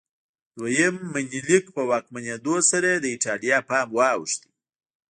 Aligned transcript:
دویم 0.57 0.95
منیلیک 1.13 1.65
په 1.75 1.81
واکمنېدو 1.89 2.55
سره 2.71 2.89
د 2.93 3.05
ایټالیا 3.13 3.57
پام 3.69 3.87
واوښت. 3.97 4.41